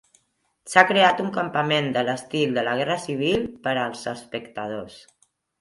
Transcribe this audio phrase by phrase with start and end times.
[0.71, 4.99] S'ha creat un campament de l'estil de la Guerra Civil per als espectadors.